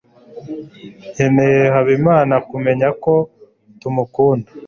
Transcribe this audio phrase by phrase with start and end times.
[1.13, 3.13] nkeneye habimana kumenya ko
[3.79, 4.49] tumukunda